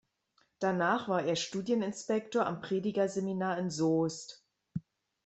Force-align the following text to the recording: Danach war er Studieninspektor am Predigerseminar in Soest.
Danach 0.57 1.09
war 1.09 1.21
er 1.25 1.35
Studieninspektor 1.35 2.47
am 2.47 2.59
Predigerseminar 2.61 3.59
in 3.59 3.69
Soest. 3.69 4.43